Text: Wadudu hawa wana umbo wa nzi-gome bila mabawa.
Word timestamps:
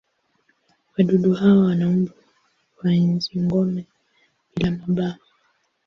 Wadudu 0.93 1.33
hawa 1.39 1.63
wana 1.65 1.85
umbo 1.89 2.13
wa 2.79 2.89
nzi-gome 3.13 3.83
bila 4.53 4.69
mabawa. 4.79 5.19